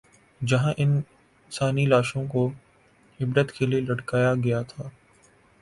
[0.41, 2.49] جہاں انسانی لاشوں کو
[3.19, 4.89] عبرت کے لیے لٹکایا گیا تھا۔